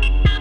you 0.00 0.31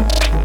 Пока. 0.00 0.39